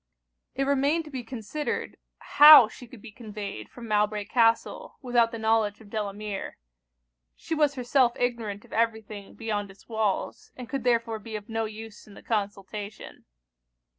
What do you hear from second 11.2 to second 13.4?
of no use in the consultation.